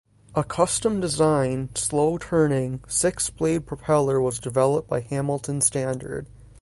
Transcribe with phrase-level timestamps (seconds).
[0.33, 6.25] A custom-designed, slow-turning, six-blade propeller was developed by Hamilton Standard.